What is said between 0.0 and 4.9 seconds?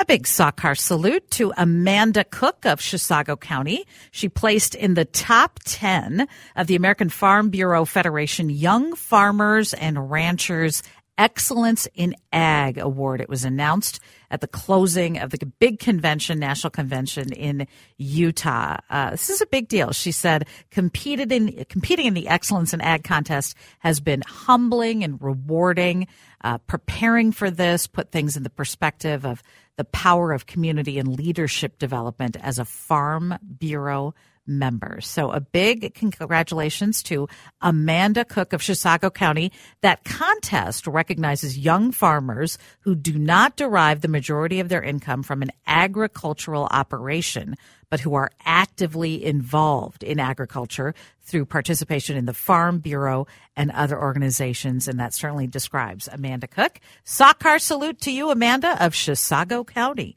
A big Sawkar salute to Amanda Cook of Chisago County. She placed